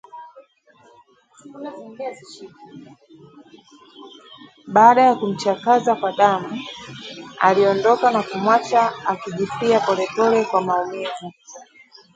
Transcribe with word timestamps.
Baada 4.73 5.01
ya 5.01 5.15
kumchakaza 5.15 5.95
kwa 5.95 6.11
damu 6.11 6.61
aliondoka 7.39 8.11
na 8.11 8.23
kumwacha 8.23 8.93
akijifia 9.05 9.79
polepole 9.79 10.45
kwa 10.45 10.61
maumivu 10.61 11.33